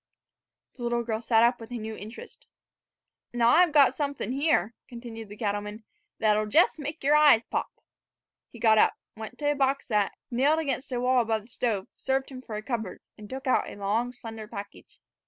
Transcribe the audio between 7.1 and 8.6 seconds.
eyes pop." He